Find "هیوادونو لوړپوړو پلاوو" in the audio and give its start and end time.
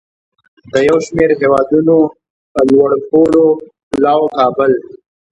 1.41-4.33